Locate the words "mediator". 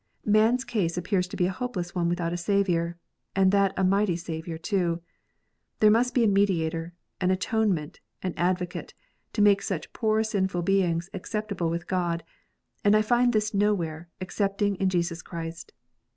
6.27-6.95